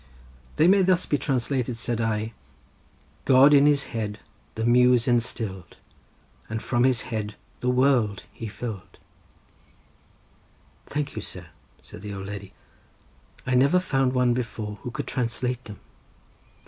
[0.55, 2.33] "They may be thus translated," said I:
[3.25, 4.17] "God in his head
[4.55, 5.77] the Muse instill'd,
[6.49, 8.97] And from his head the world he fill'd."
[10.87, 11.49] "Thank you, sir,"
[11.83, 12.51] said the old lady;
[13.45, 15.79] "I never found any one before who could translate them."